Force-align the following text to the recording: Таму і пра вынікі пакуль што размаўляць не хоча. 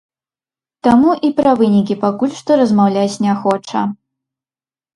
Таму 0.87 1.11
і 1.29 1.31
пра 1.41 1.51
вынікі 1.59 1.99
пакуль 2.05 2.33
што 2.39 2.51
размаўляць 2.63 3.19
не 3.29 3.39
хоча. 3.45 3.87